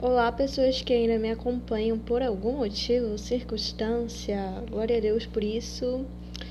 [0.00, 4.38] Olá, pessoas que ainda me acompanham por algum motivo, circunstância.
[4.70, 6.06] Glória a Deus por isso.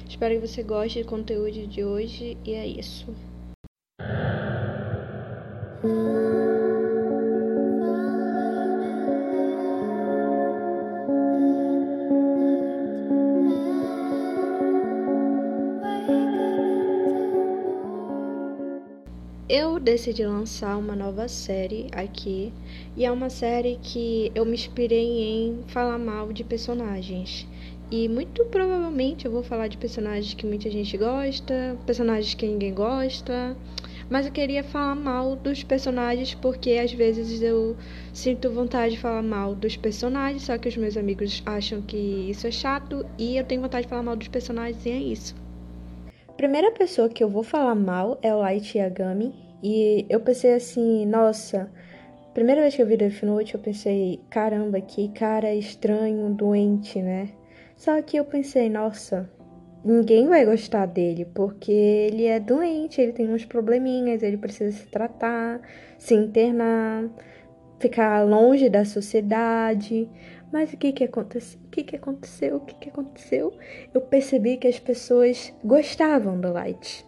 [0.05, 3.07] Espero que você goste do conteúdo de hoje e é isso.
[19.59, 22.53] Eu decidi lançar uma nova série aqui,
[22.95, 27.47] e é uma série que eu me inspirei em falar mal de personagens.
[27.89, 32.71] E muito provavelmente eu vou falar de personagens que muita gente gosta, personagens que ninguém
[32.71, 33.57] gosta,
[34.07, 37.75] mas eu queria falar mal dos personagens porque às vezes eu
[38.13, 41.97] sinto vontade de falar mal dos personagens, só que os meus amigos acham que
[42.29, 45.35] isso é chato e eu tenho vontade de falar mal dos personagens e é isso.
[46.37, 49.46] Primeira pessoa que eu vou falar mal é o Light Yagami.
[49.61, 51.71] E eu pensei assim, nossa,
[52.33, 57.29] primeira vez que eu vi Death Note, eu pensei, caramba, que cara estranho, doente, né?
[57.75, 59.29] Só que eu pensei, nossa,
[59.83, 64.85] ninguém vai gostar dele, porque ele é doente, ele tem uns probleminhas, ele precisa se
[64.87, 65.61] tratar,
[65.97, 67.09] se internar,
[67.79, 70.09] ficar longe da sociedade.
[70.51, 71.59] Mas o que que aconteceu?
[71.65, 72.55] O que que aconteceu?
[72.57, 73.53] O que que aconteceu?
[73.93, 77.06] Eu percebi que as pessoas gostavam do Light.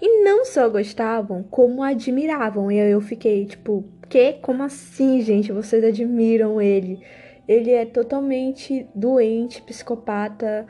[0.00, 2.70] E não só gostavam, como admiravam.
[2.70, 4.34] E eu fiquei tipo, que?
[4.34, 5.52] Como assim, gente?
[5.52, 7.00] Vocês admiram ele?
[7.48, 10.66] Ele é totalmente doente, psicopata,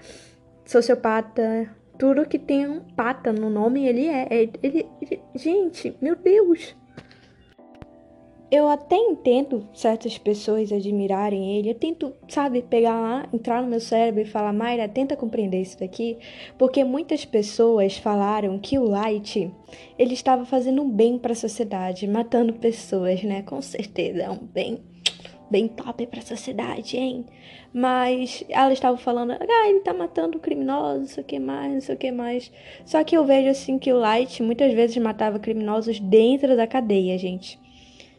[0.64, 4.28] sociopata, tudo que tem um pata no nome, ele é.
[4.30, 6.76] Ele, ele, ele, gente, meu Deus!
[8.50, 11.70] Eu até entendo certas pessoas admirarem ele.
[11.70, 15.78] Eu tento, sabe, pegar lá, entrar no meu cérebro e falar, Mayra, tenta compreender isso
[15.80, 16.16] daqui,
[16.56, 19.52] porque muitas pessoas falaram que o Light
[19.98, 23.42] ele estava fazendo um bem para a sociedade, matando pessoas, né?
[23.42, 24.78] Com certeza é um bem
[25.48, 27.24] bem top para a sociedade, hein?
[27.72, 31.80] Mas ela estava falando, ah, ele tá matando criminosos, não sei o que mais, não
[31.80, 32.52] sei o que mais.
[32.84, 37.16] Só que eu vejo assim que o Light muitas vezes matava criminosos dentro da cadeia,
[37.16, 37.60] gente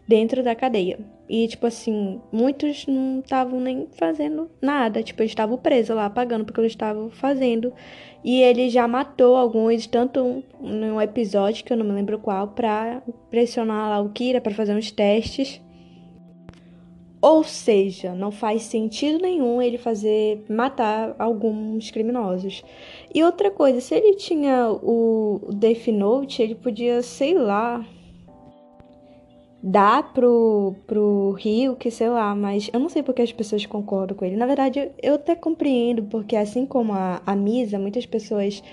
[0.07, 0.99] dentro da cadeia.
[1.29, 5.03] E, tipo assim, muitos não estavam nem fazendo nada.
[5.03, 7.73] Tipo, eles estavam presos lá, pagando porque eles estavam fazendo.
[8.23, 13.01] E ele já matou alguns, tanto num episódio, que eu não me lembro qual, pra
[13.29, 15.61] pressionar lá o Kira para fazer uns testes.
[17.19, 22.63] Ou seja, não faz sentido nenhum ele fazer matar alguns criminosos.
[23.13, 27.83] E outra coisa, se ele tinha o Death Note, ele podia, sei lá,
[29.67, 34.15] dá pro, pro Rio, que sei lá, mas eu não sei porque as pessoas concordam
[34.15, 34.37] com ele.
[34.37, 38.63] Na verdade, eu até compreendo, porque assim como a, a Misa, muitas pessoas.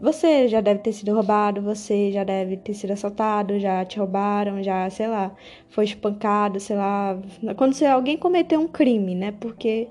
[0.00, 4.62] Você já deve ter sido roubado, você já deve ter sido assaltado, já te roubaram,
[4.62, 5.30] já, sei lá,
[5.68, 7.20] foi espancado, sei lá.
[7.54, 9.32] Quando você, alguém cometeu um crime, né?
[9.32, 9.88] Porque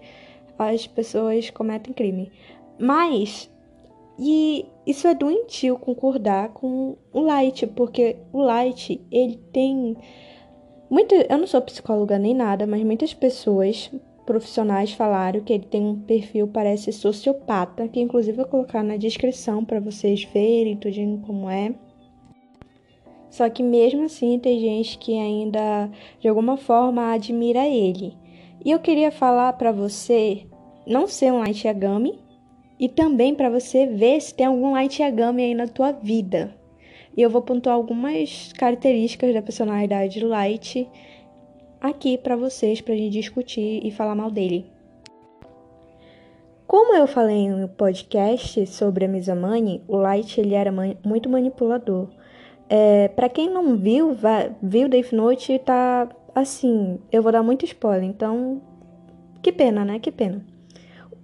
[0.57, 2.31] as pessoas cometem crime.
[2.79, 3.51] Mas
[4.17, 9.95] e isso é doentio concordar com o Light, porque o Light, ele tem
[10.89, 13.91] muito, eu não sou psicóloga nem nada, mas muitas pessoas
[14.25, 19.65] profissionais falaram que ele tem um perfil parece sociopata, que inclusive vou colocar na descrição
[19.65, 21.73] para vocês verem tudinho como é.
[23.29, 25.89] Só que mesmo assim tem gente que ainda
[26.19, 28.17] de alguma forma admira ele.
[28.63, 30.45] E eu queria falar para você
[30.85, 32.19] não ser um Light Yagami
[32.79, 36.58] e também para você ver se tem algum Light Yagami aí na tua vida.
[37.19, 40.89] E eu vou pontuar algumas características da personalidade Light
[41.81, 44.65] aqui para vocês, para gente discutir e falar mal dele.
[46.65, 50.71] Como eu falei no podcast sobre a Mizamani, o Light ele era
[51.03, 52.07] muito manipulador.
[52.69, 54.15] É, para quem não viu,
[54.63, 58.61] viu Death Note, tá assim, eu vou dar muito spoiler, então
[59.41, 59.99] que pena, né?
[59.99, 60.41] Que pena.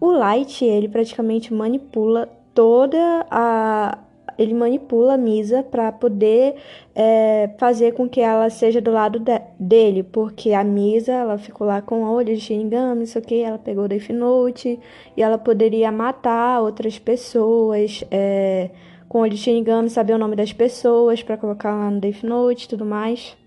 [0.02, 4.00] O Light, ele praticamente manipula toda a,
[4.38, 6.56] ele manipula a Misa para poder
[6.94, 11.68] é, fazer com que ela seja do lado de, dele, porque a Misa ela ficou
[11.68, 14.80] lá com o olho de Shinigami, isso aqui, ela pegou o Death Note
[15.16, 18.70] e ela poderia matar outras pessoas é,
[19.08, 22.24] com o olho de Shinigami, saber o nome das pessoas para colocar lá no Death
[22.24, 23.38] Note e tudo mais.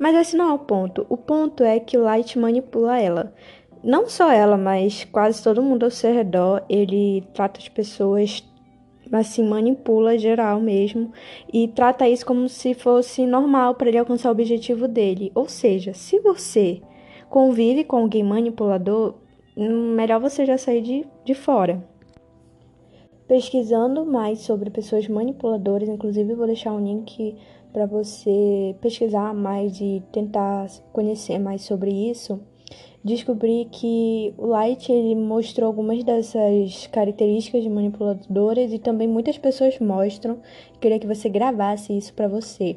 [0.00, 1.04] Mas esse não é o ponto.
[1.10, 3.34] O ponto é que o Light manipula ela.
[3.84, 6.62] Não só ela, mas quase todo mundo ao seu redor.
[6.70, 8.42] Ele trata as pessoas
[9.12, 11.12] assim, manipula geral mesmo
[11.52, 15.32] e trata isso como se fosse normal para ele alcançar o objetivo dele.
[15.34, 16.80] Ou seja, se você
[17.28, 19.14] convive com alguém manipulador,
[19.56, 21.82] melhor você já sair de, de fora.
[23.26, 27.36] Pesquisando mais sobre pessoas manipuladoras, inclusive vou deixar um link
[27.72, 32.40] para você pesquisar mais e tentar conhecer mais sobre isso,
[33.02, 39.78] descobri que o Light ele mostrou algumas dessas características de manipuladoras e também muitas pessoas
[39.78, 40.38] mostram.
[40.80, 42.76] Queria que você gravasse isso para você.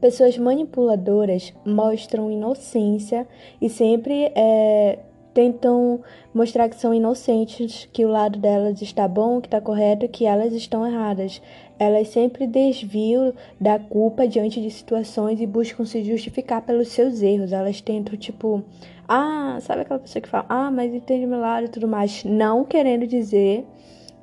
[0.00, 3.26] Pessoas manipuladoras mostram inocência
[3.60, 4.98] e sempre é,
[5.36, 6.00] tentam
[6.32, 10.54] mostrar que são inocentes, que o lado delas está bom, que está correto, que elas
[10.54, 11.42] estão erradas.
[11.78, 17.52] Elas sempre desviam da culpa diante de situações e buscam se justificar pelos seus erros.
[17.52, 18.64] Elas tentam, tipo,
[19.06, 22.24] ah, sabe aquela pessoa que fala, ah, mas entende meu lado e tudo mais.
[22.24, 23.66] Não querendo dizer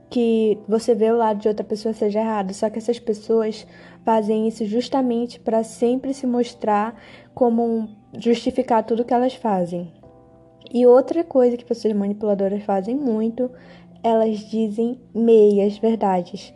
[0.09, 3.67] que você vê o lado de outra pessoa seja errado, só que essas pessoas
[4.03, 6.99] fazem isso justamente para sempre se mostrar
[7.35, 7.87] como
[8.17, 10.02] justificar tudo que elas fazem.
[10.71, 13.49] E outra coisa que pessoas manipuladoras fazem muito,
[14.03, 16.53] elas dizem meias verdades.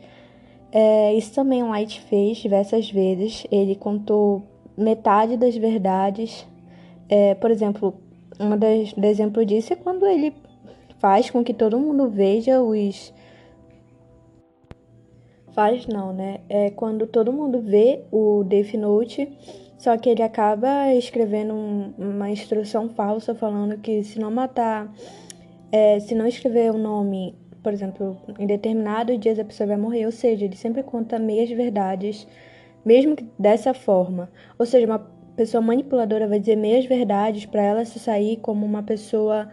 [0.71, 3.48] É, isso também o White fez diversas vezes.
[3.51, 4.44] Ele contou
[4.77, 6.45] metade das verdades.
[7.09, 7.95] É, por exemplo,
[8.39, 10.33] um exemplo disso é quando ele
[11.00, 13.13] faz com que todo mundo veja os.
[15.53, 16.42] Faz não, né?
[16.48, 19.27] É quando todo mundo vê o Death Note
[19.77, 24.91] só que ele acaba escrevendo um, uma instrução falsa falando que se não matar,
[25.71, 30.06] é, se não escrever o nome, por exemplo, em determinados dias a pessoa vai morrer.
[30.06, 32.27] Ou seja, ele sempre conta meias verdades,
[32.83, 34.31] mesmo que dessa forma.
[34.57, 35.00] Ou seja, uma
[35.35, 39.47] pessoa manipuladora vai dizer meias verdades para ela se sair como uma pessoa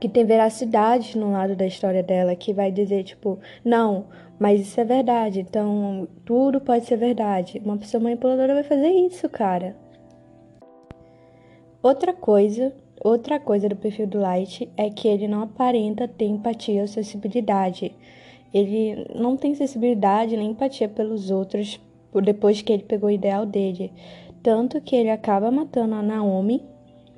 [0.00, 4.06] que tem veracidade no lado da história dela, que vai dizer, tipo, não,
[4.38, 7.60] mas isso é verdade, então tudo pode ser verdade.
[7.64, 9.76] Uma pessoa manipuladora vai fazer isso, cara.
[11.82, 16.82] Outra coisa, outra coisa do perfil do Light é que ele não aparenta ter empatia
[16.82, 17.92] ou sensibilidade.
[18.54, 21.80] Ele não tem sensibilidade nem empatia pelos outros
[22.24, 23.92] depois que ele pegou o ideal dele.
[24.42, 26.64] Tanto que ele acaba matando a Naomi,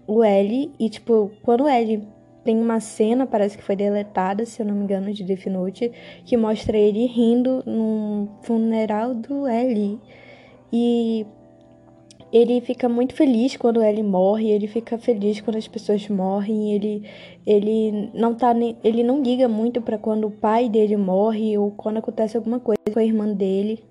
[0.06, 2.06] o L, e tipo, quando o L
[2.44, 5.92] tem uma cena, parece que foi deletada, se eu não me engano, de Death Note,
[6.24, 10.00] que mostra ele rindo num funeral do Ellie.
[10.72, 11.26] E
[12.32, 17.02] ele fica muito feliz quando ele morre, ele fica feliz quando as pessoas morrem, ele
[17.44, 21.72] ele não tá nem, ele não liga muito para quando o pai dele morre ou
[21.72, 23.82] quando acontece alguma coisa com a irmã dele.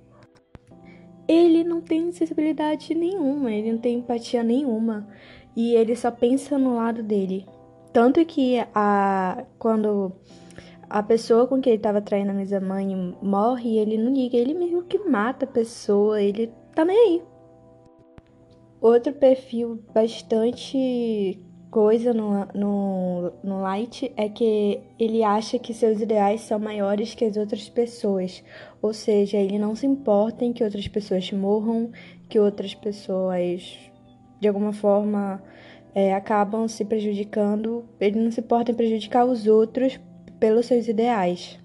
[1.27, 5.07] Ele não tem sensibilidade nenhuma, ele não tem empatia nenhuma
[5.55, 7.45] e ele só pensa no lado dele.
[7.91, 10.11] Tanto que a, quando
[10.89, 14.53] a pessoa com quem ele estava traindo a minha mãe morre, ele não liga, ele
[14.53, 17.23] meio que mata a pessoa, ele tá nem aí.
[18.81, 21.39] Outro perfil bastante
[21.69, 27.25] coisa no, no, no Light é que ele acha que seus ideais são maiores que
[27.25, 28.43] as outras pessoas.
[28.81, 31.91] Ou seja, ele não se importa em que outras pessoas morram,
[32.27, 33.77] que outras pessoas
[34.39, 35.43] de alguma forma
[35.99, 39.99] é, acabam se prejudicando, ele não se importa em prejudicar os outros
[40.39, 41.59] pelos seus ideais.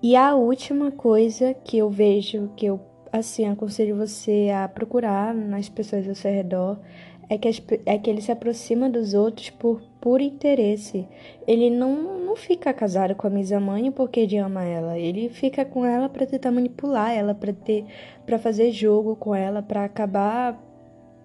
[0.00, 2.80] E a última coisa que eu vejo, que eu
[3.10, 6.78] assim aconselho você a procurar nas pessoas ao seu redor,
[7.28, 11.08] é que, as, é que ele se aproxima dos outros por puro interesse.
[11.48, 14.96] Ele não, não fica casado com a Misa Mãe porque ele ama ela.
[14.96, 17.84] Ele fica com ela para tentar manipular ela, para ter,
[18.24, 20.62] para fazer jogo com ela, para acabar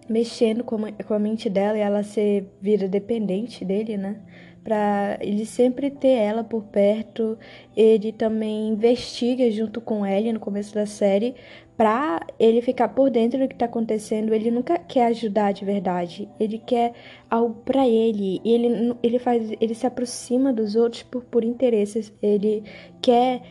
[0.09, 4.21] mexendo com a, com a mente dela e ela ser vira dependente dele, né?
[4.63, 7.37] Para ele sempre ter ela por perto.
[7.75, 11.35] Ele também investiga junto com ela no começo da série
[11.77, 14.33] para ele ficar por dentro do que está acontecendo.
[14.33, 16.27] Ele nunca quer ajudar de verdade.
[16.39, 16.93] Ele quer
[17.29, 18.41] algo para ele.
[18.43, 22.13] Ele ele faz ele se aproxima dos outros por por interesses.
[22.21, 22.63] Ele
[23.01, 23.41] quer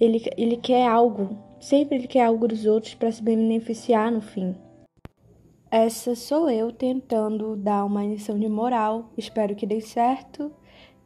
[0.00, 1.38] ele, ele quer algo.
[1.60, 4.56] Sempre ele quer algo dos outros para se beneficiar no fim.
[5.70, 9.08] Essa sou eu tentando dar uma lição de moral.
[9.16, 10.52] Espero que dê certo.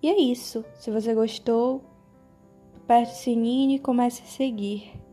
[0.03, 0.65] E é isso.
[0.77, 1.83] Se você gostou,
[2.75, 5.04] aperte o sininho e comece a seguir.